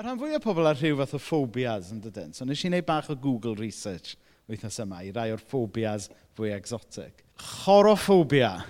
[0.00, 2.30] Mae rhan fwy o pobl ar rhyw fath o phobias yn dydyn.
[2.32, 4.14] So nes i wneud bach o Google Research
[4.48, 6.06] wythnos yma i rai o'r phobias
[6.38, 7.20] fwy exotic.
[7.36, 8.62] Chorophobia.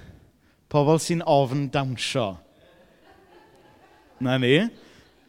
[0.67, 2.25] Pobl sy'n ofn dawnsio.
[4.27, 4.57] Na ni.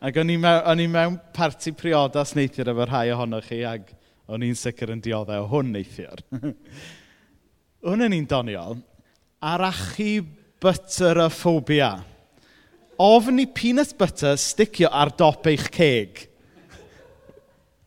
[0.01, 3.93] Ac o'n i mewn, mewn parti priodas neithiwr efo rhai ohonoch chi ac
[4.25, 6.25] o'n i'n sicr yn dioddau o hwn neithiwr.
[7.85, 8.81] hwn yn un doniol.
[9.37, 10.23] Arachu
[10.57, 11.27] butter
[13.01, 16.25] ofn i peanut butter sticio ar dop eich ceg.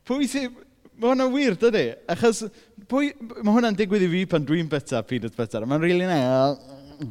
[0.05, 0.61] Pwy sy'n...
[0.95, 1.87] Mae hwnna'n wir, dydy?
[2.11, 2.45] Achos
[2.87, 3.11] pwy...
[3.19, 5.65] mae hwnna'n digwydd i fi pan dwi'n byta peanut butter.
[5.67, 7.09] Mae'n rili really ne...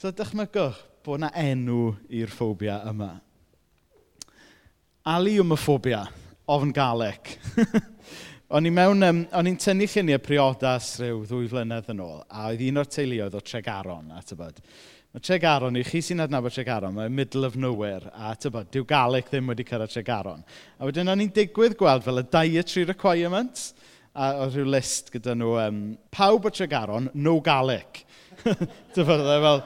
[0.00, 3.12] So dychmygwch bod yna enw i'r ffobia yma.
[5.12, 6.00] Aliwmophobia,
[6.50, 7.34] ofn galeg.
[8.52, 12.50] O'n i mewn, um, o'n i'n tynnu lluniau priodas rhyw ddwy flynedd yn ôl, a
[12.50, 14.58] oedd un o'r teuluoedd o Tregaron, a tybod.
[15.08, 19.30] Mae Tregaron, i chi sy'n adnabod Tregaron, mae'n middle of nowhere, a tybod, diw Galic
[19.30, 20.42] ddim wedi cyrraedd Tregaron.
[20.76, 23.70] A wedyn o'n i'n digwydd gweld fel y dietary requirements,
[24.12, 25.80] a oedd rhyw list gyda nhw, um,
[26.12, 28.02] pawb o Tregaron, no Galic.
[28.98, 29.64] tybod, e fel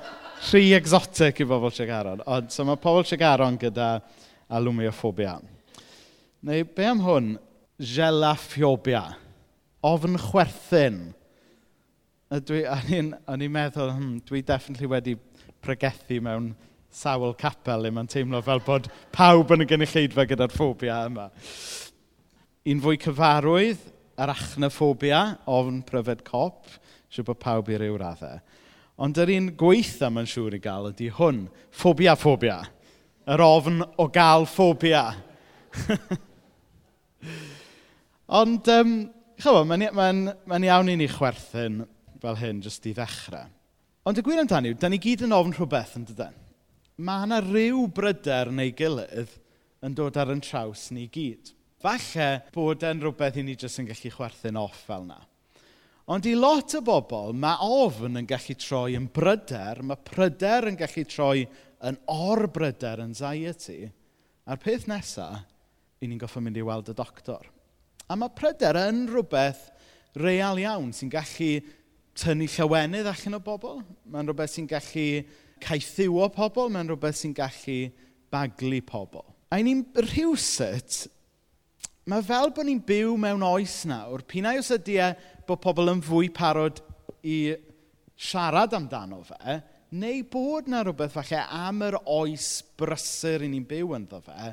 [0.52, 2.22] rhy exotic i bobl Tregaron.
[2.22, 3.96] Ond, so mae pobl Tregaron gyda
[4.46, 5.40] alumiofobia.
[6.46, 7.34] Neu, be am hwn?
[7.80, 9.16] gelaffiobia.
[9.86, 11.00] Ofn chwerthin.
[12.46, 15.14] Dwi, o'n i'n meddwl, hmm, dwi definitely wedi
[15.62, 16.54] pregethu mewn
[16.96, 21.28] sawl capel le mae'n teimlo fel bod pawb yn y gynulleidfa gyda'r ffobia yma.
[22.66, 23.82] Un fwy cyfarwydd,
[24.16, 26.64] yr achnophobia, ofn pryfed cop,
[27.12, 28.40] siw bod pawb i ryw raddau.
[28.96, 31.44] Ond yr un gweitha mae'n siŵr i gael ydy hwn,
[31.76, 32.62] ffobia ffobia.
[33.28, 35.04] Yr ofn o gael ffobia.
[38.26, 38.94] Ond, um,
[39.38, 41.84] chyfo, mae'n, mae'n, mae'n iawn i ni chwerthin
[42.22, 43.52] fel hyn jyst i ddechrau.
[44.06, 46.34] Ond y gwir amdani yw, da ni gyd yn ofn rhywbeth yn dydyn.
[47.06, 49.36] Mae yna rhyw bryder neu gilydd
[49.86, 51.52] yn dod ar yn traws ni gyd.
[51.82, 55.20] Falle bod e'n rhywbeth i ni jyst yn gallu chwerthin off fel yna.
[56.10, 60.78] Ond i lot o bobl, mae ofn yn gallu troi yn bryder, mae pryder yn
[60.78, 61.44] gallu troi
[61.86, 63.84] yn orbryder, anxiety.
[64.46, 65.42] A'r peth nesaf,
[66.02, 67.42] i ni'n goffa mynd i weld y doctor.
[68.06, 69.66] A mae pryder yn rhywbeth
[70.22, 71.50] real iawn sy'n gallu
[72.16, 73.80] tynnu llawenydd allan o bobl.
[74.06, 75.06] Mae'n rhywbeth sy'n gallu
[75.64, 76.70] caethiwo pobl.
[76.72, 77.78] Mae'n rhywbeth sy'n gallu
[78.32, 79.24] baglu pobl.
[79.50, 81.06] A ni'n rhywsut,
[82.10, 85.12] mae fel bod ni'n byw mewn oes nawr, pinau os ydy e
[85.46, 86.82] bod pobl yn fwy parod
[87.26, 87.54] i
[88.18, 89.60] siarad amdano fe,
[89.98, 94.50] neu bod na rhywbeth falle am yr oes brysur i ni'n byw ynddo fe,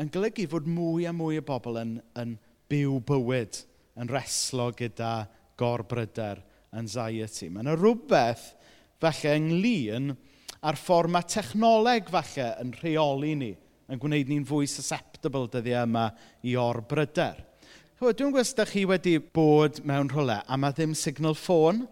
[0.00, 2.36] yn golygu fod mwy a mwy o bobl yn, yn
[2.70, 3.60] byw bywyd
[4.00, 5.26] yn reslo gyda
[5.60, 6.40] gorbryder
[6.76, 7.50] anxiety.
[7.50, 8.52] Mae yna rhywbeth
[9.02, 10.12] falle ynglyn
[10.60, 13.52] a'r ffordd mae technoleg falle yn rheoli ni,
[13.90, 16.10] yn gwneud ni'n fwy susceptible dyddiau yma
[16.46, 17.40] i orbryder.
[18.00, 21.82] Dwi'n gwybod ydych chi wedi bod mewn rhywle a mae ddim signal ffôn,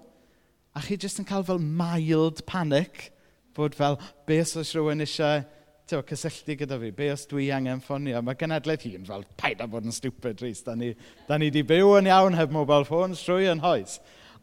[0.73, 3.11] a chi jyst yn cael fel mild panic,
[3.57, 5.43] bod fel, be os oes rhywun eisiau
[5.89, 8.21] tewa, cysylltu gyda fi, be os dwi angen ffonio?
[8.25, 10.61] Mae genedlaeth hi'n fel, paid a bod yn stupid, Rhys.
[10.67, 10.93] Da ni,
[11.29, 13.99] da ni di byw yn iawn heb mobile phones trwy yn hoes.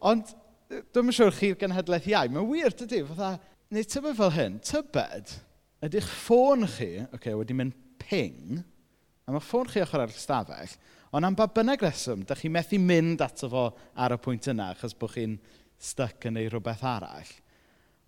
[0.06, 0.31] Ond,
[0.95, 2.31] dwi'n siŵr chi'r genhedlaeth iau.
[2.33, 3.35] Mae'n wir, dydy, fatha,
[3.73, 5.35] neu tybed fel hyn, tybed
[5.85, 8.63] ydych ffôn chi, okay, wedi mynd ping,
[9.25, 10.73] a mae ffôn chi ochr ar stafell,
[11.16, 13.67] ond am ba bynnag reswm, da chi methu mynd ato fo
[14.01, 15.38] ar y pwynt yna, achos bod chi'n
[15.81, 17.31] stuck yn ei rhywbeth arall.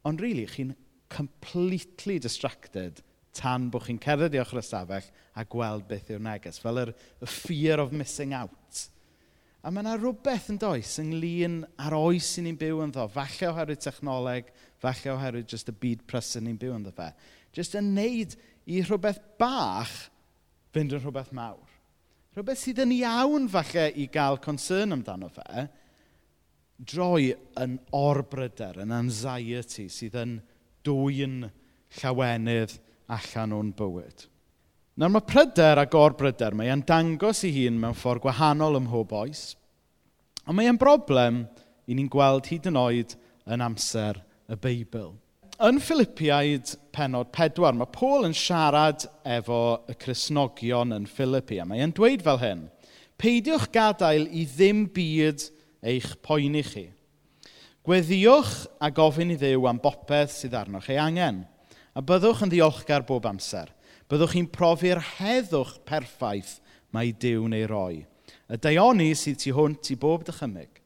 [0.07, 0.75] Ond rili, really, chi'n
[1.09, 3.01] completely distracted
[3.35, 6.59] tan bod chi'n cerdded i ochr y stafell a gweld beth yw'r neges.
[6.61, 8.87] Fel yr y fear of missing out.
[9.65, 13.07] A mae yna rhywbeth yn does ynglyn ar oes i ni'n byw yn ddo.
[13.11, 17.09] Falle oherwydd technoleg, falle oherwydd just y byd prysyn ni'n byw yn ddo fe.
[17.57, 18.37] Just yn neud
[18.69, 19.95] i rhywbeth bach
[20.75, 21.65] fynd yn rhywbeth mawr.
[22.37, 25.67] Rhywbeth sydd yn iawn falle i gael concern amdano fe,
[26.77, 30.35] droi yn orbryder, yn anxiety sydd yn
[30.85, 31.47] dwy'n
[31.97, 34.25] llawenydd allan o'n bywyd.
[34.97, 39.13] Nawr mae pryder a gorbryder, mae e'n dangos i hun mewn ffordd gwahanol ym mhob
[39.13, 39.51] oes.
[40.47, 41.43] Ond mae e'n broblem
[41.87, 43.13] i ni'n gweld hyd yn oed
[43.45, 44.19] yn amser
[44.49, 45.11] y Beibl.
[45.63, 51.81] Yn Philippiaid penod 4, mae Paul yn siarad efo y Cresnogion yn Philippi, a mae
[51.85, 52.65] e'n dweud fel hyn,
[53.17, 55.47] Peidiwch gadael i ddim byd
[55.89, 56.83] eich poeni chi.
[57.85, 61.45] Gweddiwch a gofyn i ddew am bopeth sydd arnoch ei angen–
[61.97, 63.71] A byddwch yn ddiolchgar bob amser.
[64.05, 66.59] Byddwch chi'n profi'r heddwch perffaith
[66.93, 68.03] mae Dyw neu roi.
[68.47, 70.77] Y deioni sydd tu hwnt i bob dychymyg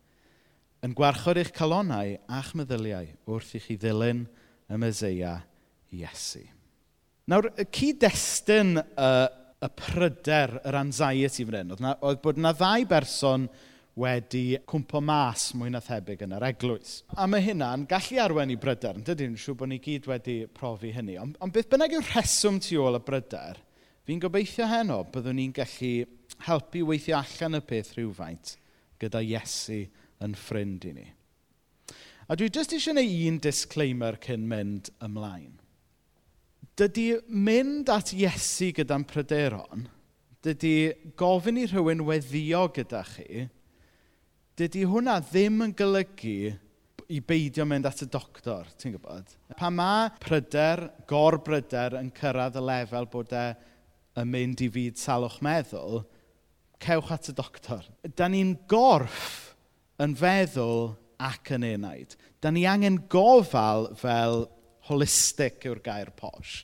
[0.81, 4.23] yn gwarchod eich calonau a'ch meddyliau wrth i chi ddilyn
[4.71, 5.35] y Meseia
[5.93, 6.41] Iesu.
[7.29, 9.09] Nawr, y cyd-destun y,
[9.61, 13.45] y pryder, yr anxiety fan hyn, oedd, na, oedd bod yna ddau berson
[13.99, 17.01] wedi cwmpo mas mwy na thebyg yn yr eglwys.
[17.19, 20.93] A mae hynna'n gallu arwen i bryder, yn dydyn, siw bod ni gyd wedi profi
[20.95, 21.17] hynny.
[21.19, 23.59] Ond, ond beth bynnag yw'r rheswm tu ôl y bryder,
[24.07, 25.93] fi'n gobeithio heno byddwn ni'n gallu
[26.47, 28.55] helpu weithio allan y peth rhywfaint
[29.01, 29.83] gyda Iesu
[30.23, 31.07] yn ffrind i ni.
[32.31, 35.57] A dwi jyst eisiau gwneud un disclaimer cyn mynd ymlaen.
[36.79, 39.89] Dydy mynd at Iesu gyda'n pryderon,
[40.45, 40.75] dydy
[41.19, 43.49] gofyn i rhywun weddio gyda chi,
[44.59, 46.51] dydy hwnna ddim yn golygu
[47.11, 49.35] i beidio mynd at y doctor, ti'n gwybod?
[49.59, 53.45] Pa mae pryder, gorbryder yn cyrraedd y lefel bod e
[54.21, 56.03] yn mynd i fyd salwch meddwl,
[56.83, 57.87] cewch at y doctor.
[58.15, 59.53] Da ni'n gorff
[60.01, 62.15] yn feddwl ac yn enaid.
[62.41, 64.45] Da ni angen gofal fel
[64.89, 66.61] holistic yw'r gair posh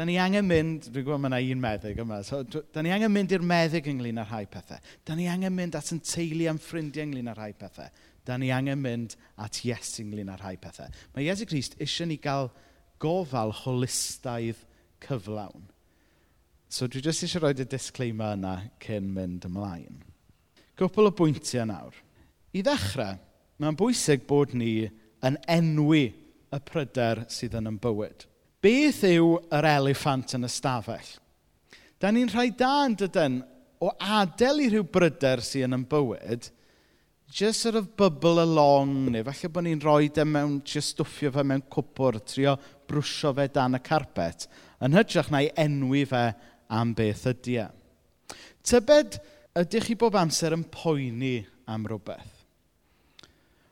[0.00, 2.38] da ni angen mynd, dwi'n gwybod mae yna un meddyg yma, so,
[2.72, 4.78] da ni angen mynd i'r meddyg ynglyn â rhai pethau.
[5.04, 7.90] Da ni angen mynd at yn teulu am ffrindiau ynglyn â rhai pethau.
[8.24, 10.88] Da ni angen mynd at Iesu ynglyn â rhai pethau.
[11.12, 12.48] Mae Iesu Grist eisiau ni gael
[13.04, 14.64] gofal holistaidd
[15.04, 15.68] cyflawn.
[16.72, 20.00] So dwi jyst eisiau rhoi y disclaimer yna cyn mynd ymlaen.
[20.80, 22.00] Gwpl o bwyntiau nawr.
[22.56, 23.20] I ddechrau,
[23.60, 24.88] mae'n bwysig bod ni
[25.28, 26.06] yn enwi
[26.48, 28.29] y pryder sydd yn yn bywyd.
[28.60, 31.14] Beth yw yr eliffant yn y stafell?
[32.00, 33.38] Da ni'n rhai da yn dydyn
[33.80, 36.50] o adael i rhyw bryder sydd yn yn bywyd,
[37.32, 41.44] just sort of bubble along, neu falle bod ni'n rhoi e mewn, just stwffio fe
[41.46, 42.56] mewn cwpwr, trio
[42.90, 44.44] brwsio fe dan y carpet,
[44.84, 46.24] yn hytrach na'i enwi fe
[46.68, 47.68] am beth ydy e.
[48.66, 49.16] Tybed
[49.60, 51.38] ydych chi bob amser yn poeni
[51.70, 52.36] am rhywbeth?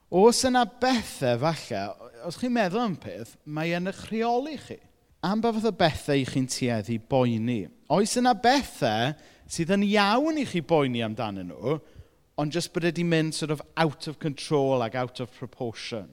[0.09, 1.83] Os yna bethau falle
[2.27, 4.79] os chi'n meddwl am peth, mae yn eich rheoli chi.
[5.25, 7.61] Am ba fath o bethau i chi'n tueddu boeni?
[7.91, 9.13] Oes yna bethau
[9.49, 11.79] sydd yn iawn i chi boeni amdanyn nhw,
[12.39, 16.07] ond jyst bod wedi mynd sort of out of control ac out of proportion.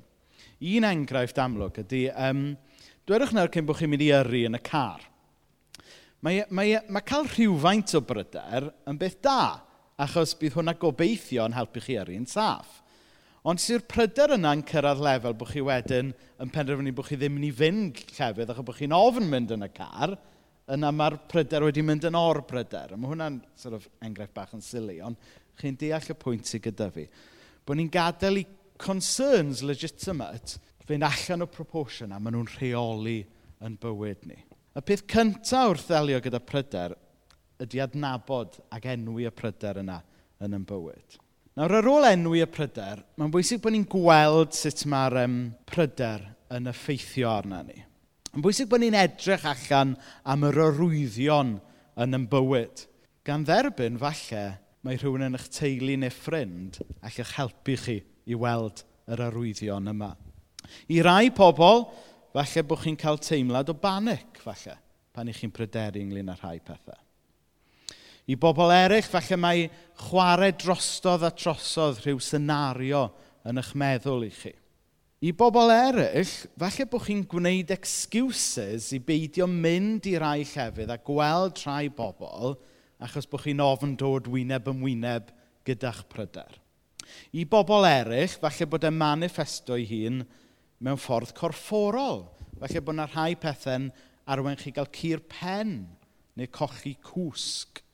[0.58, 2.48] Un enghraifft amlwg ydy, um,
[3.06, 5.04] dwedwch nawr cyn bod chi'n mynd i yrru yn y car.
[6.24, 9.60] Mae, e, mae, e, mae cael rhywfaint o bryder yn beth da,
[10.02, 12.80] achos bydd hwnna gobeithio yn helpu chi yrru'n saff.
[13.46, 16.08] Ond sy'r pryder yna'n cyrraedd lefel bod chi wedyn
[16.42, 19.62] yn penderfynu bod chi ddim yn ei fynd llefydd achos bod chi'n ofn mynd yn
[19.62, 20.16] y car,
[20.74, 22.96] yna mae'r pryder wedi mynd yn or pryder.
[22.98, 25.20] Mae hwnna'n sort of, enghraifft bach yn sili, ond
[25.60, 27.04] chi'n deall y pwynt sydd gyda fi.
[27.62, 28.42] Bod ni'n gadael i
[28.82, 30.58] concerns legitimate
[30.88, 33.20] fynd allan o proportion a maen nhw'n rheoli
[33.62, 34.40] yn bywyd ni.
[34.74, 36.96] Y peth cyntaf wrth ddelio gyda pryder
[37.62, 40.00] ydy adnabod ac enwi y pryder yna
[40.42, 41.20] yn yn bywyd.
[41.56, 46.26] Nawr, ar ôl enwi y pryder, mae'n bwysig bod ni'n gweld sut mae'r um, pryder
[46.52, 47.78] yn effeithio arna ni.
[48.34, 49.94] Mae'n bwysig bod ni'n edrych allan
[50.28, 51.54] am yr arwyddion
[52.04, 52.82] yn yn bywyd.
[53.24, 54.42] Gan dderbyn, falle,
[54.84, 58.84] mae rhywun yn eich teulu neu ffrind all eich helpu chi i weld
[59.16, 60.12] yr arwyddion yma.
[60.92, 61.86] I rai pobl,
[62.36, 64.76] falle bod chi'n cael teimlad o banic, falle,
[65.16, 67.00] pan i chi'n pryderu ynglyn â rhai pethau.
[68.26, 69.66] I bobl eraill, falle mae
[70.08, 73.04] chwarae drostodd a trosodd rhyw senario
[73.46, 74.50] yn eich meddwl i chi.
[75.22, 80.98] I bobl eraill, falle bod chi'n gwneud excuses i beidio mynd i rai llefydd a
[81.06, 82.56] gweld rhai bobl
[83.06, 85.30] achos bod chi'n ofn dod wyneb yn wyneb
[85.66, 86.58] gyda'ch pryder.
[87.30, 90.24] I bobl eraill, falle bod e'n manifesto ei hun
[90.82, 92.24] mewn ffordd corfforol.
[92.58, 93.90] Falle bod yna rhai pethau'n
[94.26, 95.76] arwen chi gael cur pen
[96.34, 97.85] neu cochi cwsg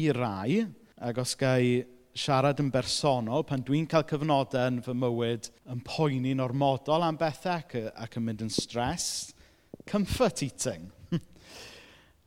[0.00, 0.60] i rai,
[1.00, 1.82] ac os gai
[2.16, 7.60] siarad yn bersonol, pan dwi'n cael cyfnodau yn fy mywyd yn poeni'n ormodol am bethau
[7.60, 9.06] ac, ac yn mynd yn stres,
[9.88, 10.88] comfort eating.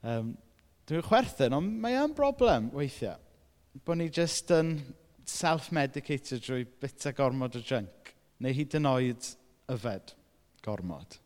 [0.09, 0.33] um,
[0.89, 3.19] dwi'n chwerthin, ond mae e'n broblem weithiau.
[3.83, 4.77] Bod ni just yn
[5.29, 8.13] self-medicated drwy bita gormod o junk,
[8.43, 9.29] neu hyd yn oed
[9.73, 10.15] yfed
[10.63, 11.19] gormod.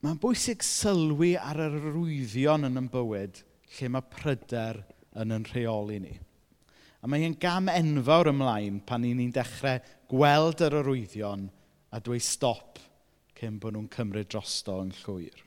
[0.00, 3.42] Mae'n bwysig sylwi ar yr arwyddion yn yn bywyd
[3.76, 6.14] lle mae pryder yn yn yn rheoli ni.
[7.00, 11.46] A mae hi'n gam enfawr ymlaen pan ni'n ni dechrau gweld yr arwyddion
[11.90, 12.80] a dweud stop
[13.38, 15.46] cyn bod nhw'n cymryd drosto yn llwyr.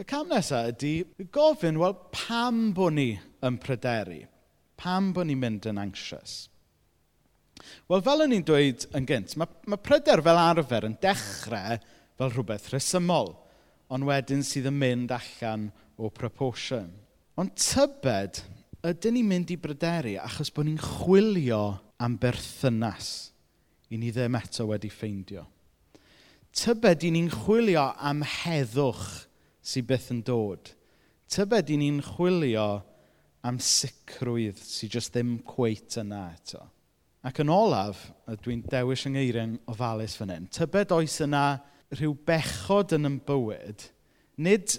[0.00, 0.94] Y cam nesaf ydy
[1.34, 3.10] gofyn, wel, pam bod ni
[3.44, 4.22] yn pryderu?
[4.80, 6.48] Pam bod ni'n mynd yn anxious?
[7.86, 11.78] Wel, fel o'n i'n dweud yn gynt, mae, mae pryder fel arfer yn dechrau
[12.18, 13.34] fel rhywbeth rhesymol,
[13.92, 15.68] ond wedyn sydd yn mynd allan
[16.00, 16.90] o proportion.
[17.38, 18.42] Ond tybed
[18.82, 21.62] ydyn ni'n mynd i bryderu achos bod ni'n chwilio
[22.02, 23.10] am berthynas
[23.92, 25.44] i ni ddim eto wedi ffeindio?
[26.52, 29.04] Tybed i ni'n chwilio am heddwch
[29.62, 30.72] sydd byth yn dod?
[31.30, 32.66] Tybed i ni'n chwilio
[33.46, 36.66] am sicrwydd sydd jyst ddim cweit yna eto?
[37.22, 38.08] Ac yn olaf,
[38.42, 41.46] dwi'n dewis yng ngeiriau ofalus fan hyn, tybed oes yna
[41.94, 43.86] rhyw bechod yn yn bywyd,
[44.42, 44.74] nid,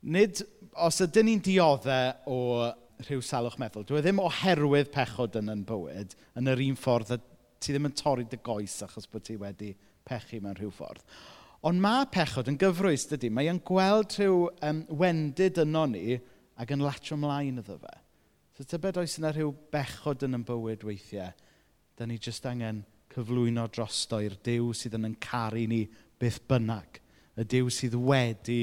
[0.00, 0.40] nid
[0.80, 2.38] os ydyn ni'n dioddau o
[3.06, 3.86] rhyw salwch meddwl.
[3.88, 7.16] Dwi e ddim oherwydd pechod yn yn bywyd yn yr un ffordd
[7.60, 9.74] ti ddim yn torri dy goes achos bod ti wedi
[10.08, 11.02] pechu mewn rhyw ffordd.
[11.68, 13.28] Ond mae pechod yn gyfrwys, dydy.
[13.32, 16.16] Mae e'n gweld rhyw um, wendid yno ni
[16.60, 17.92] ac yn latio ymlaen iddo fe.
[18.56, 21.34] So tybed oes yna rhyw bechod yn yn bywyd weithiau,
[21.96, 25.82] da ni jyst angen cyflwyno drosto i'r Dyw sydd yn yn caru ni
[26.20, 27.00] beth bynnag.
[27.36, 28.62] Y Dyw sydd wedi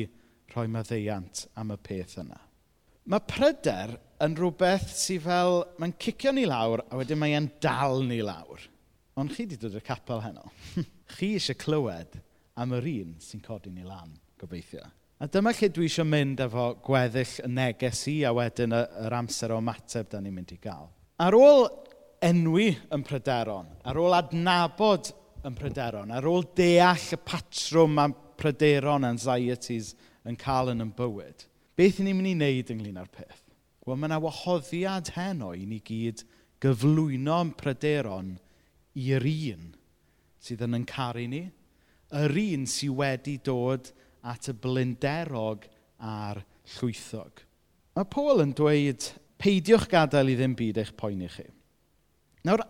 [0.53, 2.46] rhoi maddeiant am y peth yna
[3.07, 8.19] mae pryder yn rhywbeth sy fel, mae'n cicio ni lawr a wedyn mae'n dal ni
[8.25, 8.63] lawr.
[9.17, 10.51] Ond chi wedi dod i'r capel heno.
[11.15, 12.19] chi eisiau clywed
[12.59, 14.11] am yr un sy'n codi ni lan,
[14.41, 14.83] gobeithio.
[15.17, 19.55] A dyma lle dwi eisiau mynd efo gweddill y neges i a wedyn yr amser
[19.55, 20.91] o mateb da ni'n mynd i gael.
[21.23, 21.65] Ar ôl
[22.27, 25.13] enwi yn pryderon, ar ôl adnabod
[25.47, 29.93] yn pryderon, ar ôl deall y patrwm am pryderon, anxieties
[30.27, 31.47] yn cael yn yn bywyd,
[31.77, 33.43] Beth ni'n mynd i wneud ynglyn â'r peth?
[33.85, 36.23] Wel, mae yna wahoddiad heno i ni gyd
[36.63, 38.33] gyflwyno'n pryderon
[38.97, 39.67] i'r un
[40.41, 41.43] sydd yn yn caru ni,
[42.17, 43.91] yr un sydd wedi dod
[44.27, 45.67] at y blinderog
[46.03, 46.41] a'r
[46.77, 47.43] llwythog.
[47.97, 51.45] Mae Paul yn dweud, peidiwch gadael i ddim byd eich poeni chi.
[52.47, 52.63] Nawr,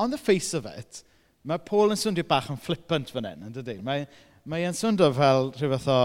[0.00, 1.02] on the face of it,
[1.44, 3.78] mae Paul yn swndio bach yn flippant fan hyn, yn dydy?
[3.84, 4.06] Mae,
[4.48, 6.00] mae e'n swndio fel rhyw fath o,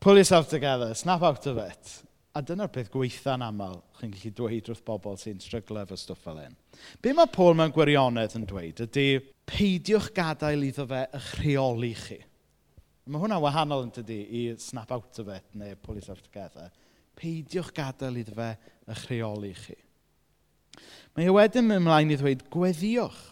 [0.00, 2.02] Pull yourself together, snap out of it.
[2.36, 6.36] A dyna'r peth gweitha'n aml chi'n gallu dweud wrth bobl sy'n stryglo efo stwff fel
[6.42, 6.56] hyn.
[7.00, 9.06] Be mae Paul mewn gwirionedd yn dweud ydy
[9.48, 12.18] peidiwch gadael iddo fe eich rheoli chi.
[13.06, 16.68] Mae hwnna wahanol yn tydi i snap out of it neu pull yourself together.
[17.16, 18.50] Peidiwch gadael iddo fe
[18.84, 19.78] eich rheoli chi.
[21.16, 23.22] Mae e wedyn mynd ymlaen i ddweud gweddiwch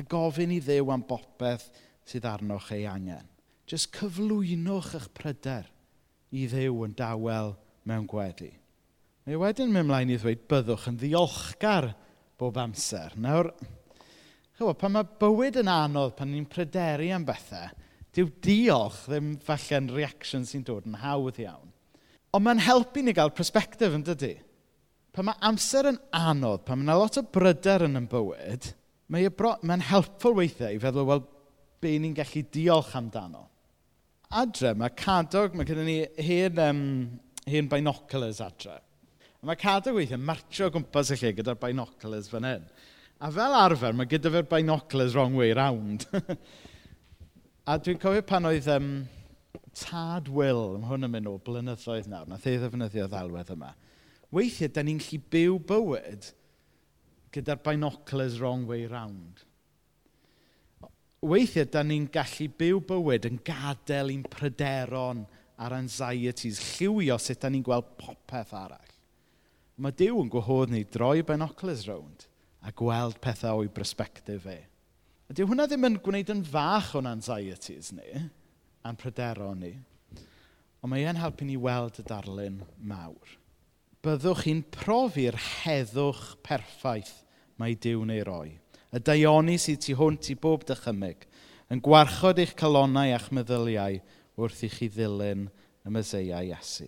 [0.00, 1.68] a gofyn i ddew am bopeth
[2.08, 3.28] sydd arnoch ei angen.
[3.68, 5.68] Jyst cyflwynwch eich pryder
[6.34, 7.54] i ddew yn dawel
[7.86, 8.50] mewn gweddi.
[9.24, 11.92] Mae wedyn mynd mlaen i ddweud byddwch yn ddiolchgar
[12.40, 13.14] bob amser.
[13.16, 13.52] Nawr,
[14.58, 17.70] chyfo, pan mae bywyd yn anodd pan ni'n pryderu am bethau,
[18.14, 21.70] dyw diolch ddim falle'n reaction sy'n dod yn hawdd iawn.
[22.34, 24.34] Ond mae'n helpu ni gael perspektif yn dydy.
[25.14, 28.72] Pan mae amser yn anodd, pan mae lot o bryder yn yn bywyd,
[29.14, 31.22] mae'n mae helpful weithiau i feddwl, wel,
[31.80, 33.46] be ni'n gallu diolch amdano
[34.34, 36.82] adre, mae cadog, mae gyda ni hen, um,
[37.50, 38.80] hen binoculars adre.
[39.40, 42.68] A mae cadog weithiau martio gwmpas y lle gyda'r binoculars fan hyn.
[43.24, 46.06] A fel arfer, mae gyda fe'r binoculars wrong way round.
[47.70, 48.90] a dwi'n cofio pan oedd um,
[49.74, 53.72] Tad Will, mae hwn yn mynd o blynyddoedd nawr, na the ddefnyddio ddalwedd yma.
[54.34, 56.30] Weithiau, da ni'n lli byw bywyd
[57.34, 59.42] gyda'r binoculars wrong way round
[61.28, 65.24] weithiau, da ni'n gallu byw bywyd yn gadael i'n pryderon
[65.60, 68.92] a'r anxieties, lliwio sut da ni'n gweld popeth arall.
[69.80, 72.28] Mae Dyw yn gwahodd ni droi benocles rownd
[72.64, 74.60] a gweld pethau o'i brysbectif e.
[75.32, 78.24] Ydy hwnna ddim yn gwneud yn fach o'n anxieties ni,
[78.84, 79.72] a'n pryderon ni,
[80.84, 83.38] ond mae e'n helpu ni weld y darlun mawr.
[84.04, 87.22] Byddwch chi'n profi'r heddwch perffaith
[87.58, 88.50] mae Dyw neu roi
[88.94, 91.24] y daioni sydd tu hwnt i bob dychymyg,
[91.72, 93.98] yn gwarchod eich calonau a'ch meddyliau
[94.38, 95.48] wrth i chi ddilyn
[95.84, 96.86] y Meseia Iesu.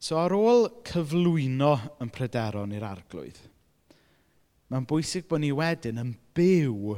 [0.00, 3.38] So ar ôl cyflwyno yn pryderon i'r arglwydd,
[4.70, 6.96] mae'n bwysig bod ni wedyn yn byw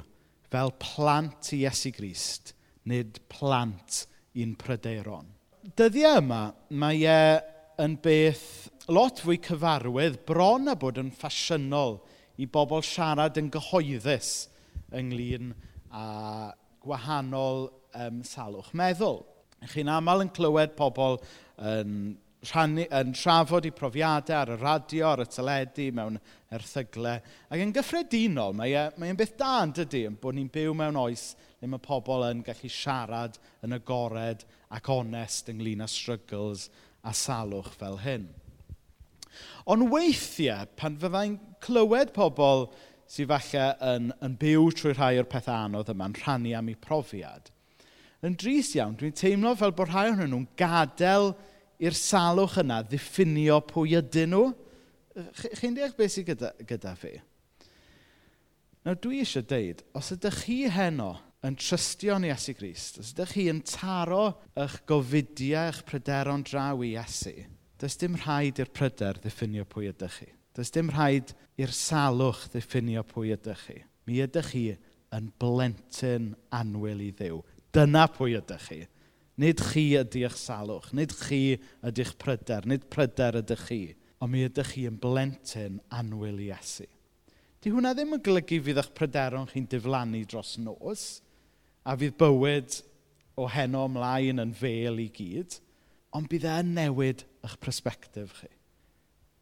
[0.52, 2.54] fel plant i Iesu Grist,
[2.88, 4.04] nid plant
[4.38, 5.28] i'n pryderon.
[5.76, 7.20] Dyddiau yma, mae e
[7.82, 12.00] yn beth lot fwy cyfarwydd, bron a bod yn ffasiynol
[12.40, 14.32] i bobl siarad yn gyhoeddus
[14.96, 15.52] ynglyn
[15.92, 16.06] â
[16.82, 19.22] gwahanol um, salwch meddwl.
[19.72, 21.20] Chi'n aml yn clywed pobl
[21.62, 22.16] yn,
[22.48, 26.18] rhannu, yn trafod eu profiadau ar y radio, ar y teledu, mewn
[26.52, 27.22] erthyglau.
[27.52, 30.74] Ac yn gyffredinol, mae e, e'n mae e beth da yn dydy bod ni'n byw
[30.78, 34.42] mewn oes le mae pobl yn gallu siarad yn agored
[34.74, 36.66] ac onest ynglyn â struggles
[37.06, 38.26] a salwch fel hyn.
[39.70, 42.68] Ond weithiau, pan fyddai'n clywed pobl
[43.12, 47.50] sydd falle yn, yn byw trwy rhai o'r pethau anodd yma'n rhannu am eu profiad,
[48.24, 51.32] yn dris iawn, dwi'n teimlo fel bod rhai ohonyn nhw'n gadael
[51.82, 54.46] i'r salwch yna ddiffinio pwy ydyn nhw.
[55.58, 57.16] Chi'n deall beth sydd gyda, gyda fi?
[58.86, 61.12] Nawr dwi eisiau deud, os ydych chi heno
[61.46, 64.24] yn trystio yn Iesu Grist, os ydych chi yn taro
[64.58, 67.34] eich gofidiau, eich pryderon draw i Iesu,
[67.82, 70.28] does dim rhaid i'r pryder ddiffinio pwy ydych chi.
[70.54, 73.78] Does dim rhaid i'r salwch ddiffinio pwy ydych chi.
[74.06, 74.62] Mi ydych chi
[75.16, 77.40] yn blentyn anwyl i ddiw.
[77.74, 78.78] Dyna pwy ydych chi.
[79.42, 83.80] Nid chi ydych salwch, nid chi ydy'ch pryder, nid pryder ydych chi.
[84.22, 86.86] Ond mi ydych chi yn blentyn anwyl Iesu.
[87.62, 91.04] Di hwnna ddim yn golygu fydd eich pryderon chi'n diflannu dros nos,
[91.82, 92.78] a fydd bywyd
[93.38, 95.58] o heno ymlaen yn fel i gyd,
[96.14, 98.50] ond bydd e'n newid eich persbectif chi.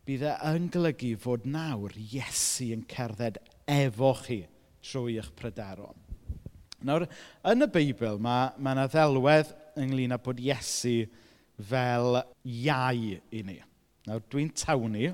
[0.08, 3.38] Bydd e yn golygu fod nawr Iesu yn cerdded
[3.70, 4.42] efo chi
[4.84, 5.98] trwy eich pryderon.
[6.86, 7.04] Nawr,
[7.44, 11.04] yn y Beibl mae yna ddelwedd ynglyn â bod Iesu
[11.68, 13.58] fel iau i ni.
[14.08, 15.10] Nawr, dwi'n tawni,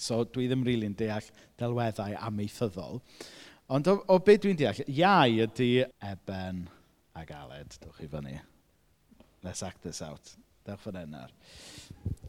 [0.00, 1.28] so dwi ddim rili'n really deall
[1.60, 3.02] delweddau amaethyddol.
[3.72, 5.70] Ond o, o beth dwi'n deall, iau ydy
[6.08, 6.64] eben
[7.14, 8.38] a galed, dwch chi fyny.
[9.44, 10.32] Let's act this out.
[10.66, 11.16] Dewch fan hyn.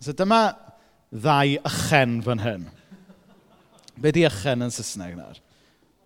[0.01, 0.41] So dyma
[1.13, 2.63] ddau ychen fan hyn.
[4.01, 5.37] Be di ychen yn Saesneg nawr?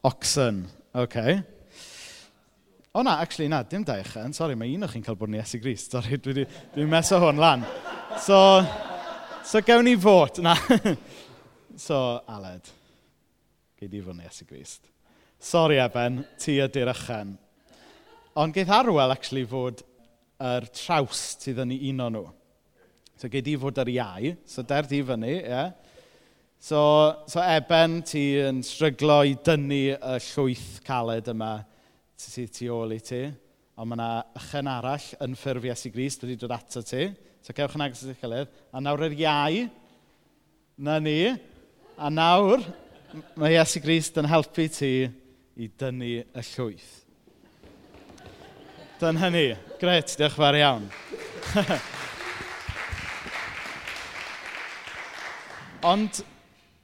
[0.08, 0.66] Oxen.
[0.92, 1.40] Okay.
[2.98, 4.36] O na, actually, na, dim dau ychen.
[4.36, 5.88] Sori, mae un o'ch chi'n cael bod yn Iesu Gris.
[5.88, 6.44] Sori, dwi
[6.76, 7.64] dwi meso hwn lan.
[8.26, 8.40] So,
[9.48, 10.42] so gewn ni fod.
[10.44, 10.58] Na.
[11.88, 12.68] so, Aled.
[13.80, 14.80] Gei di fod yn Iesu Gris.
[15.40, 17.38] Sori, Eben, ti ydy'r ychen.
[18.38, 19.86] Ond geith Arwel, actually, fod
[20.44, 22.26] yr traws sydd yn un o'n nhw.
[23.18, 24.34] So, gei di fod ar iau.
[24.46, 25.42] So, der di fyny, ie.
[25.42, 25.72] Yeah.
[26.60, 26.80] So,
[27.30, 31.52] so, eben, ti yn stryglo i dynnu y llwyth caled yma
[32.18, 33.24] sydd tu ôl i ti.
[33.78, 37.08] Ond mae yna ychen arall yn ffurf Iesu Gris wedi dod ato ti.
[37.46, 38.54] So, cewch yn agos i'ch gilydd.
[38.74, 39.66] A nawr yr iau,
[40.78, 41.20] na ni.
[41.98, 42.66] A nawr,
[43.38, 44.94] mae Iesu Gris yn helpu ti
[45.58, 47.07] i dynnu y llwyth.
[48.98, 49.52] Dyn hynny.
[49.78, 50.86] Gret, diolch yn fawr iawn.
[55.86, 56.24] Ond,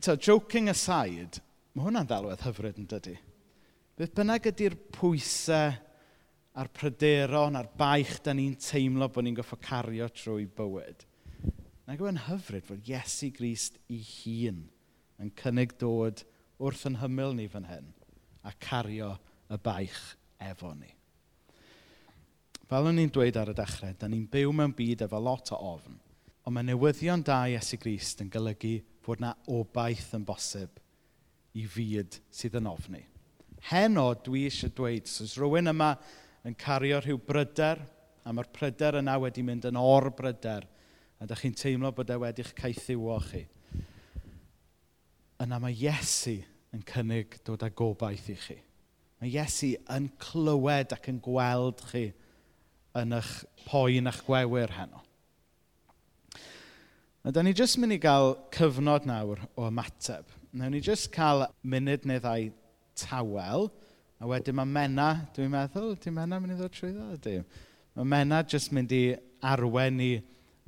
[0.06, 1.42] to, joking aside,
[1.74, 3.16] mae hwnna'n ddelwedd hyfryd yn dydy.
[3.98, 5.74] Beth bynnag ydy'r pwysau
[6.54, 11.00] a'r pryderon a'r baich da ni'n teimlo bod ni'n goffo cario trwy bywyd.
[11.90, 14.70] Na yw hyfryd fod Iesu Grist i hun
[15.18, 16.22] yn cynnig dod
[16.62, 17.90] wrth yn hymyl ni fan hyn
[18.46, 19.16] a cario
[19.50, 20.94] y baich efo ni.
[22.74, 25.58] Fel o'n i'n dweud ar y dechrau, da ni'n byw mewn byd efo lot o
[25.76, 25.94] ofn.
[26.42, 30.80] Ond mae newyddion da Iesu Grist yn golygu fod na obaith yn bosib
[31.54, 33.04] i fyd sydd yn ofni.
[33.70, 35.92] Heno dwi eisiau dweud, so os rhywun yma
[36.50, 37.84] yn cario rhyw bryder,
[38.26, 42.20] a mae'r pryder yna wedi mynd yn or bryder, a ydych chi'n teimlo bod e
[42.26, 43.44] wedi'ch caethiwo chi.
[45.46, 46.40] Yna mae Iesu
[46.74, 48.60] yn cynnig dod â gobaith i chi.
[49.22, 52.08] Mae Iesu yn clywed ac yn gweld chi
[53.00, 53.32] yn eich
[53.66, 55.02] poen a'ch gwewyr heno.
[57.24, 60.28] A da ni jyst mynd i gael cyfnod nawr o ymateb.
[60.54, 62.50] Nawr ni jyst cael munud neu ddau
[63.00, 63.70] tawel,
[64.20, 67.20] a wedyn mae Mena, dwi'n meddwl, dwi'n Mena mynd i ddod trwy dda?
[67.24, 67.46] Dim.
[67.96, 69.04] Mae Mena jyst mynd i
[69.44, 70.12] arwen i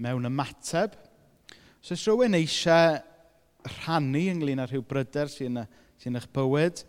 [0.01, 0.95] mewn ymateb.
[1.83, 2.97] So os rhywun eisiau
[3.81, 5.61] rhannu ynglyn â rhyw bryder sy'n
[6.01, 6.81] sy eich bywyd,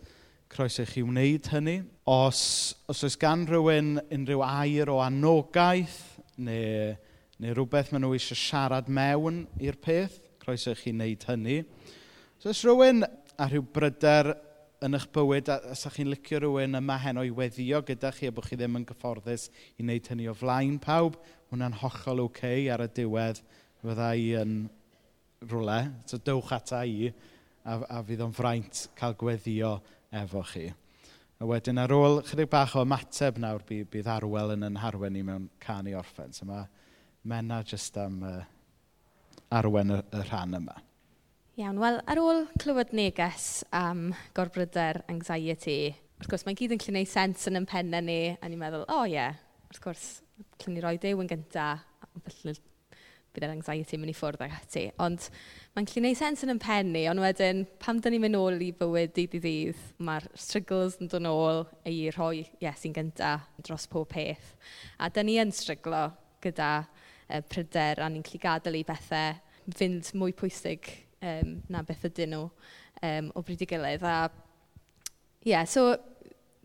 [0.51, 1.77] croeso i chi wneud hynny.
[2.07, 2.39] Os,
[2.87, 5.99] os oes gan rhywun unrhyw air o anogaeth
[6.39, 6.95] neu,
[7.41, 11.61] neu rhywbeth maen nhw eisiau siarad mewn i'r peth, croeso i chi wneud hynny.
[12.39, 14.33] So os rhywun a rhyw bryder
[14.85, 18.33] yn eich bywyd, a os chi'n licio rhywun yma heno i weddio gyda chi a
[18.33, 21.17] bod chi ddim yn gyfforddus i wneud hynny o flaen pawb,
[21.51, 23.41] hwnna'n hollol oce okay ar y diwedd,
[23.81, 24.59] fydda i yn
[25.49, 25.79] rhywle,
[26.09, 27.11] so dewch ata i,
[27.67, 29.75] a, a fydd o'n fraint cael gweddio
[30.11, 30.67] efo chi.
[31.37, 35.13] A wedyn ar ôl chydig bach o ymateb nawr bydd, bydd arwel yn yn harwen
[35.13, 36.33] ni mewn can i orffen.
[36.33, 36.65] So mae
[37.27, 38.39] mena jyst am uh,
[39.53, 40.77] arwen y, y rhan yma.
[41.57, 47.09] Iawn, wel ar ôl clywed neges am gorbryder anxiety, wrth gwrs mae'n gyd yn llunau
[47.09, 49.37] sens yn yn pennau ni, a ni'n meddwl, o oh, ie, yeah.
[49.71, 50.07] wrth gwrs,
[50.61, 51.85] llun ni roi dew yn gyntaf,
[52.27, 52.53] felly
[53.37, 54.83] bydd yr anxiety yn mynd i ffwrdd ag ati.
[55.05, 55.29] Ond
[55.75, 58.57] mae'n gallu gwneud sens yn ein pen ni, ond wedyn pam dyn ni'n mynd nôl
[58.65, 63.85] i bywyd dydd i ddydd, mae'r struggles yn dod nôl i rhoi Iesu'n gyntaf dros
[63.91, 64.55] pob peth.
[64.97, 66.07] A dyn ni yn stryglo
[66.41, 69.37] gyda uh, pryder a ni'n gallu gadael i bethau
[69.77, 70.89] fynd mwy pwysig
[71.21, 74.05] um, na beth ydyn nhw um, o bryd i gilydd.
[74.07, 74.29] A,
[75.45, 75.93] yeah, so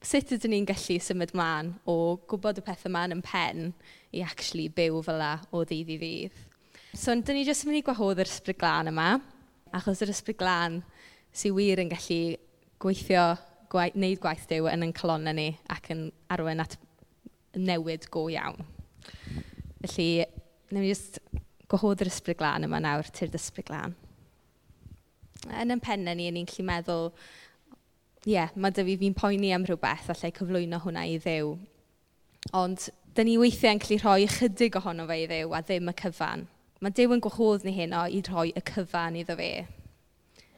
[0.02, 3.70] sut ydyn ni'n gallu symud mlaen o gwybod y pethau yma yn pen
[4.12, 6.40] i actually byw fel o ddydd i ddydd?
[6.92, 9.14] So, dyn ni jyst yn mynd i gwahodd yr ysbryd glân yma,
[9.72, 10.74] achos yr ysbryd glân
[11.32, 12.36] sy'n wir yn gallu
[12.84, 13.22] gweithio,
[13.72, 16.02] gwaith, wneud gwaith dew yn yn colonna ni ac yn
[16.36, 16.76] arwen at
[17.56, 18.60] newid go iawn.
[19.80, 20.28] Felly,
[20.68, 21.16] wnawn ni jyst
[21.72, 23.96] gwahodd yr ysbryd glân yma nawr, tird ysbryd glân.
[25.48, 27.12] Yn yn pennau ni, ni'n gallu meddwl,
[28.26, 31.56] ie, yeah, mae dy fi fi'n poeni am rhywbeth, allai cyflwyno hwnna i ddew.
[32.52, 36.02] Ond, dyn ni weithiau yn gallu rhoi ychydig ohono fe i ddew a ddim y
[36.04, 36.51] cyfan.
[36.82, 39.68] Mae Dyw yn gwahodd ni hyn o i rhoi y cyfan iddo fe.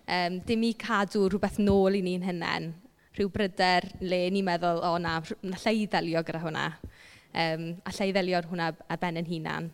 [0.09, 2.71] Um, dim i cadw rhywbeth nôl i ni'n hunain.
[3.13, 6.63] Rhyw bryder le ni'n meddwl, o na, allai i ddelio gyda hwnna.
[7.43, 9.69] Um, allai i ddelio hwnna ar ben yn hunan.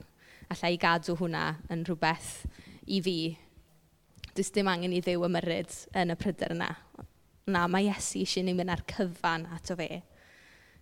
[0.50, 2.32] A lle i gadw hwnna yn rhywbeth
[2.90, 3.14] i fi.
[4.34, 6.72] Does dim angen i ddew ymyrryd yn y pryder yna.
[7.46, 10.02] Na, mae Iesu eisiau ni mynd ar cyfan ato fe.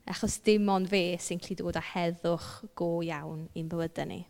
[0.09, 4.23] Achos dim ond fe sy'n gallu dod â heddwch go iawn i'n bywydau ni.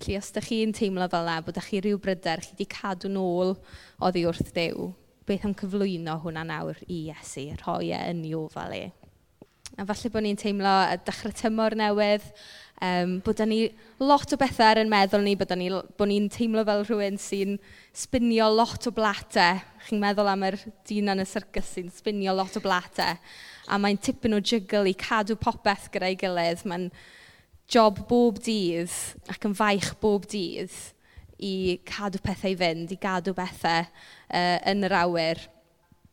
[0.00, 3.10] Felly os ydych chi'n teimlo fel yna, bod ydych chi rhyw bryder, chi wedi cadw
[3.12, 3.54] nôl
[4.02, 4.90] oddi wrth dew,
[5.28, 8.84] beth am cyflwyno hwnna nawr i Iesu, rhoi e yn ei ofal e.
[9.78, 12.26] A falle bod ni'n teimlo y dechrau tymor newydd,
[12.82, 13.60] um, bod ni
[14.02, 15.70] lot o bethau ar yn meddwl ni, bod 'da ni...
[15.70, 17.56] bo' ni'n teimlo fel rhywun sy'n
[17.94, 19.62] sbinio lot o blatau.
[19.86, 20.58] Chi'n meddwl am yr
[20.90, 23.18] dyn yn y syrcys sy'n sbinio lot o blatau
[23.64, 26.66] a mae'n tipyn o jygl i cadw popeth gyda'i gilydd.
[26.68, 26.90] Mae'n
[27.70, 28.92] job bob dydd
[29.32, 30.74] ac yn faich bob dydd
[31.44, 35.40] i cadw pethau i fynd, i gadw bethau uh, yn yr awyr.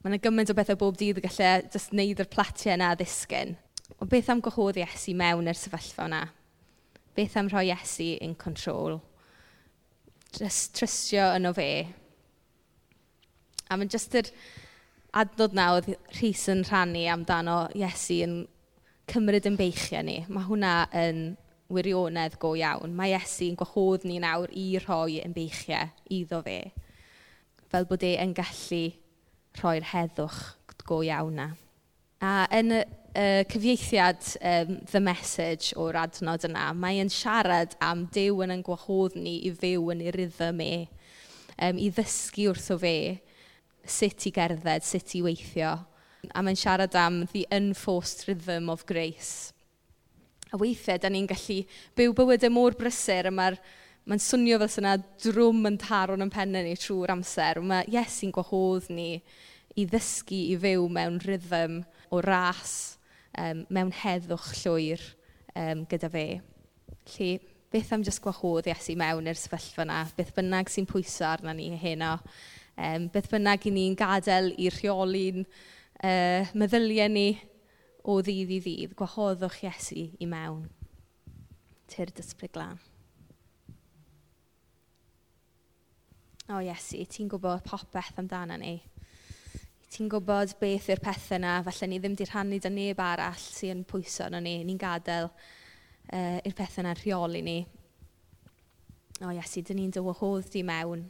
[0.01, 3.55] Mae yna gymaint o bethau bob dydd y gallai just wneud yr platiau yna ddisgyn.
[3.99, 6.23] Ond beth am gwahodd Iesu mewn i'r sefyllfa yna?
[7.17, 9.01] Beth am rhoi Iesu in control?
[10.37, 11.71] Just trystio yno fe.
[13.69, 14.31] A mae'n just yr
[15.21, 18.35] adnod 'na oedd Rhys yn rhannu amdano Iesu yn
[19.11, 20.21] cymryd yn beichiau ni.
[20.31, 21.21] Mae hwnna yn
[21.71, 22.95] wirionedd go iawn.
[22.95, 26.59] Mae Iesu'n gwahodd ni nawr i rhoi yn beichiau iddo fe.
[27.71, 28.85] Fel bod e yn gallu
[29.59, 30.41] rhoi'r heddwch
[30.87, 31.51] go iawn na.
[32.21, 38.05] A yn y y cyfieithiad um, The Message o'r adnod yna, mae e'n siarad am
[38.13, 40.85] Dyw yn yn gwahodd ni i fyw yn ei rhythm e,
[41.57, 42.95] um, i ddysgu wrtho fe
[43.83, 45.73] sut i gerdded, sut i weithio
[46.29, 49.53] A mae'n siarad am the unforced rhythm of grace.
[50.51, 51.63] A weithiau da ni'n gallu
[51.97, 53.59] byw bywydau mor brysur a mae'r
[54.09, 57.59] Mae'n swnio fel syna 'na drwm yn taro'n yn pennau ni trwy'r amser.
[57.61, 59.21] Mae Iesu'n gwahodd ni
[59.77, 61.75] i ddysgu i fyw mewn rhythm
[62.09, 62.97] o ras,
[63.37, 65.03] um, mewn heddwch llwyr
[65.53, 66.25] um, gyda fe.
[67.13, 67.29] Lly,
[67.71, 70.01] beth am jyst gwahodd Iesu mewn i'r sefyllfa yna?
[70.17, 72.15] Beth bynnag sy'n pwyso arna ni heno?
[72.81, 75.45] Um, beth bynnag i ni'n gadael i rheoli'n
[76.03, 77.27] uh, meddyliau ni
[78.03, 78.95] o ddydd i ddydd.
[78.97, 80.65] Gwahoddwch Iesu i mewn.
[81.91, 82.79] Tyr dysbryd glân.
[86.51, 88.79] O Iesu, ti'n gwybod popeth amdano ni.
[89.91, 93.85] Ti'n gwybod beth yw'r pethau yna, falle ni ddim wedi rhannu dy neb arall sy'n
[93.87, 94.57] pwyso yno ni.
[94.67, 97.57] Ni'n gadael uh, i'r pethau yna'n rheoli ni.
[99.21, 101.05] O Iesu, dyn ni'n dywahodd di mewn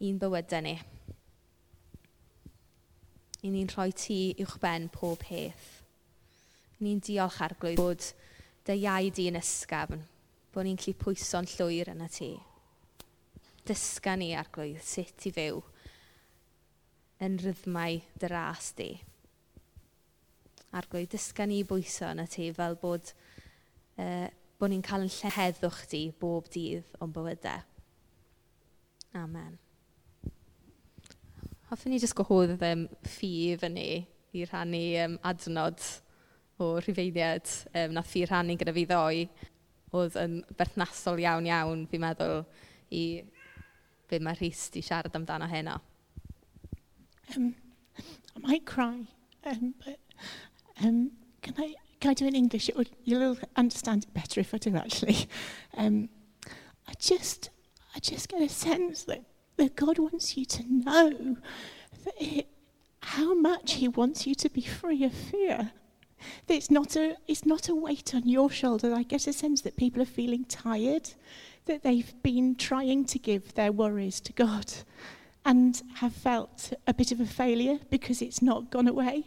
[0.00, 0.76] i'n bywydau ni
[3.46, 5.66] i ni'n rhoi ti uwchben pob peth.
[6.82, 8.10] Ni'n diolch arglwydd bod
[8.66, 10.02] dy iau di yn ysgafn,
[10.52, 12.32] bod ni'n gallu pwyso'n llwyr yna ti.
[13.66, 15.60] Dysga ni arglwydd sut i fyw
[17.24, 18.90] yn rhythmau dy ras di.
[20.76, 23.12] Arglwydd, dysga ni bwyso yna ti fel bod,
[24.02, 24.26] uh,
[24.58, 27.62] bod ni'n cael yn lleheddwch di bob dydd o'n bywydau.
[29.16, 29.56] Amen.
[31.66, 33.86] Hoffwn i jyst gwahodd yym ffi fyny
[34.38, 35.82] i rhannu um, adnod
[36.62, 39.24] o Rhufeiniad um, wnaeth fi rhannu gyda fi ddoe
[39.98, 42.44] oedd yn berthnasol iawn iawn fi'n meddwl
[42.94, 43.02] i
[44.06, 45.80] be mae Rhys 'di siarad amdano heno.
[47.34, 47.54] Um,
[48.36, 49.02] I might cry,
[49.44, 49.98] um, but
[50.84, 51.10] um,
[51.42, 52.68] can, I, can I do it in English?
[52.68, 55.26] It would, you'll understand it better if I do actually.
[55.76, 56.10] Um,
[56.86, 57.50] I just,
[57.96, 59.24] I just get a sense that
[59.56, 61.36] that God wants you to know
[62.18, 62.46] it,
[63.02, 65.72] how much He wants you to be free of fear.
[66.46, 68.94] That It's not, a, it's not a weight on your shoulder.
[68.94, 71.10] I get a sense that people are feeling tired,
[71.66, 74.72] that they've been trying to give their worries to God
[75.44, 79.24] and have felt a bit of a failure because it's not gone away.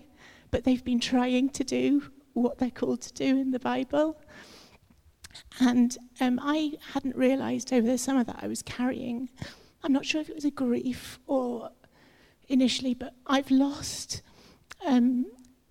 [0.51, 4.19] But they've been trying to do what they're called to do in the Bible.
[5.59, 9.29] And um, I hadn't realised over the summer that I was carrying,
[9.83, 11.71] I'm not sure if it was a grief or
[12.47, 14.21] initially, but I've lost
[14.85, 15.25] um,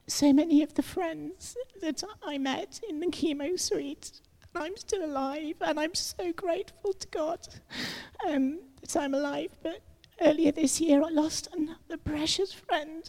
[0.06, 4.20] so many of the friends that I met in the chemo suite.
[4.54, 7.46] I'm still alive, and I'm so grateful to God
[8.26, 9.50] um, that I'm alive.
[9.62, 9.82] But
[10.20, 13.08] earlier this year, I lost another precious friend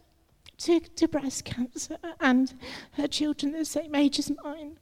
[0.60, 2.54] to, to breast cancer, and
[2.94, 4.78] her children the same age as mine.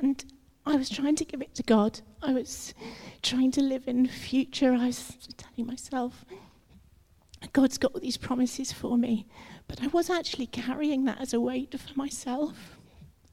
[0.00, 0.24] And
[0.66, 2.00] I was trying to give it to God.
[2.22, 2.72] I was
[3.22, 4.72] trying to live in future.
[4.72, 6.24] I was telling myself,
[7.52, 9.26] God's got all these promises for me.
[9.68, 12.78] But I was actually carrying that as a weight for myself.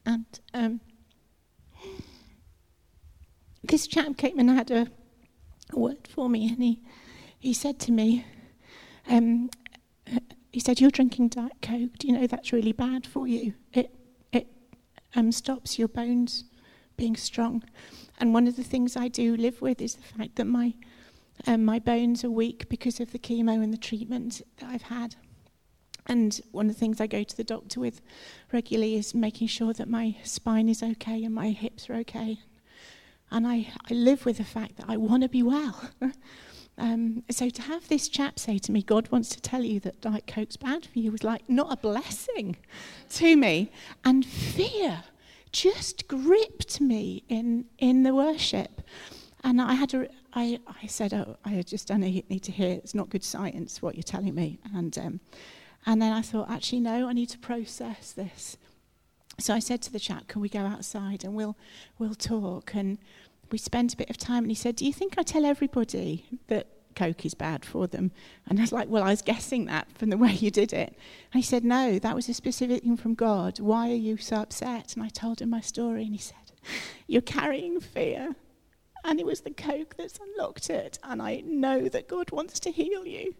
[0.05, 0.81] And um,
[3.63, 4.87] this chap came and had a,
[5.71, 6.81] a word for me, and he,
[7.39, 8.25] he said to me,
[9.07, 9.49] um,
[10.51, 11.97] he said, You're drinking Diet Coke.
[11.97, 13.53] Do you know that's really bad for you?
[13.73, 13.93] It,
[14.33, 14.47] it
[15.15, 16.45] um, stops your bones
[16.97, 17.63] being strong.
[18.19, 20.75] And one of the things I do live with is the fact that my,
[21.47, 25.15] um, my bones are weak because of the chemo and the treatment that I've had.
[26.07, 28.01] And one of the things I go to the doctor with
[28.51, 32.39] regularly is making sure that my spine is okay and my hips are okay.
[33.31, 35.89] And I, I live with the fact that I want to be well.
[36.77, 40.01] um, so to have this chap say to me, God wants to tell you that
[40.01, 42.57] Diet Coke's bad for you, was like not a blessing
[43.11, 43.71] to me.
[44.03, 45.03] And fear
[45.51, 48.81] just gripped me in, in the worship.
[49.43, 52.93] And I had a, I, I said, oh, I just don't need to hear, it's
[52.93, 54.59] not good science what you're telling me.
[54.73, 55.19] And, um,
[55.85, 58.57] and then I thought, actually, no, I need to process this.
[59.39, 61.57] So I said to the chap, can we go outside and we'll,
[61.97, 62.75] we'll talk?
[62.75, 62.99] And
[63.51, 66.25] we spent a bit of time and he said, do you think I tell everybody
[66.47, 68.11] that Coke is bad for them.
[68.47, 70.89] And I was like, well, I was guessing that from the way you did it.
[71.33, 73.59] And he said, no, that was a specific thing from God.
[73.59, 74.95] Why are you so upset?
[74.95, 76.37] And I told him my story, and he said,
[77.07, 78.35] you're carrying fear.
[79.03, 80.99] And it was the Coke that's unlocked it.
[81.03, 83.33] And I know that God wants to heal you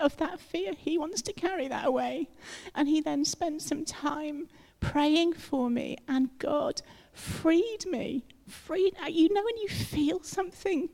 [0.00, 0.72] of that fear.
[0.76, 2.28] He wants to carry that away.
[2.74, 4.48] And he then spent some time
[4.80, 8.24] praying for me, and God freed me.
[8.48, 8.94] Freed.
[9.08, 10.88] You know, when you feel something,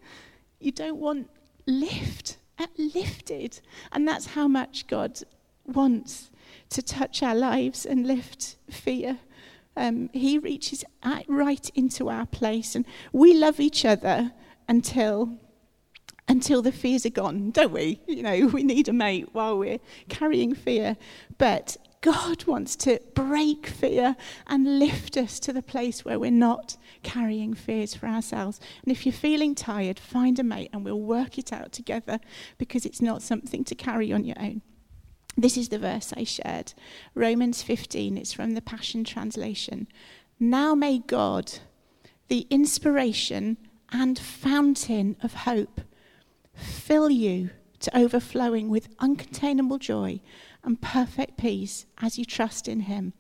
[0.61, 1.29] you don't want
[1.71, 2.39] lift,
[2.77, 3.61] lifted.
[3.93, 5.21] And that's how much God
[5.67, 6.31] wants
[6.71, 9.19] to touch our lives and lift fear.
[9.77, 10.85] Um, he reaches
[11.29, 14.33] right into our place, and we love each other
[14.69, 15.39] until
[16.29, 18.01] until the fears are gone, don't we?
[18.07, 20.97] You know, we need a mate while we're carrying fear,
[21.39, 26.79] but God wants to break fear and lift us to the place where we're not
[27.03, 28.59] carrying fears for ourselves.
[28.83, 32.19] And if you're feeling tired, find a mate and we'll work it out together
[32.57, 34.63] because it's not something to carry on your own.
[35.37, 36.73] This is the verse I shared
[37.15, 39.87] Romans 15, it's from the Passion Translation.
[40.39, 41.53] Now may God,
[42.29, 43.59] the inspiration
[43.93, 45.83] and fountain of hope,
[46.55, 50.21] fill you to overflowing with uncontainable joy
[50.63, 53.13] and perfect peace as you trust in Him.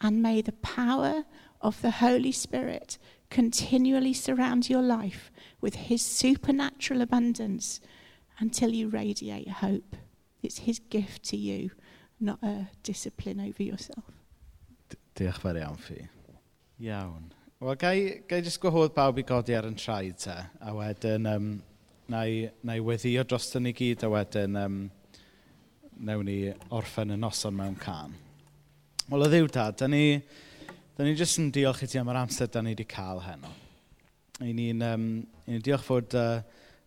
[0.00, 1.24] And may the power
[1.60, 2.98] of the Holy Spirit
[3.30, 5.30] continually surround your life
[5.60, 7.80] with His supernatural abundance
[8.38, 9.96] until you radiate hope.
[10.42, 11.72] It's His gift to you,
[12.20, 14.04] not a discipline over yourself.
[15.16, 16.06] Diolch fawr iawn, Ffi.
[16.80, 17.32] Iawn.
[17.60, 21.48] Wel, gai, gai jyst gwahodd bawb i godi ar yn traed te, a wedyn um,
[22.08, 24.76] na i, na i weddio dros ni gyd a wedyn um,
[26.08, 26.36] newn ni
[26.72, 28.14] orffen y noson mewn can.
[29.08, 30.16] Wel, o ddiw dad, da ni,
[30.96, 33.52] da ni jyst yn diolch i ti am yr amser da ni wedi cael heno.
[34.40, 35.04] I ni'n um,
[35.50, 36.38] ni diolch fod uh,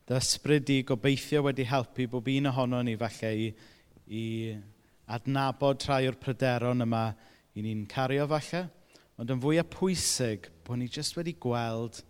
[0.10, 3.52] dy ysbryd i gobeithio wedi helpu bob un ohono ni falle i,
[4.10, 4.24] i
[5.14, 7.04] adnabod rhai o'r pryderon yma
[7.54, 8.64] i ni'n cario falle.
[9.22, 12.02] Ond yn fwyaf pwysig bod ni jyst wedi gweld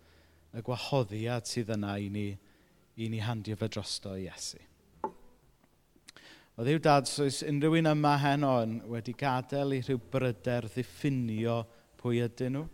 [0.56, 2.26] y gwahoddiad sydd yna i ni
[2.96, 4.60] i ni handio fe drosto i Iesu.
[6.52, 10.68] O ddiw dad, so oes unrhyw un yma heno yn wedi gadael i rhyw bryder
[10.68, 11.62] ddiffinio
[12.02, 12.66] pwy ydyn nhw.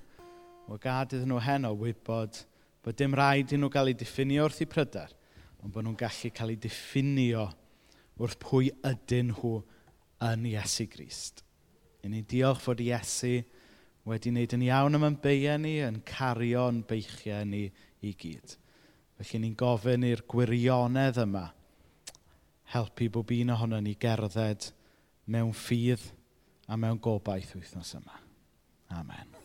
[0.68, 2.42] O gad iddyn nhw heno wybod
[2.82, 5.14] bod dim rhaid i nhw gael eu diffinio wrth i pryder,
[5.62, 7.46] ond bod nhw'n gallu cael eu diffinio
[8.18, 9.54] wrth pwy ydyn nhw
[10.26, 11.44] yn Iesu Grist.
[12.02, 13.36] I ni diolch fod Iesu
[14.08, 17.68] wedi wneud yn iawn am yn beiau ni, yn cario yn beichiau ni
[18.02, 18.58] i gyd.
[19.18, 21.48] Felly ni'n gofyn i'r gwirionedd yma
[22.74, 24.70] helpu bob un ohono ni gerdded
[25.26, 26.04] mewn ffydd
[26.68, 28.22] a mewn gobaith wythnos yma.
[28.94, 29.37] Amen.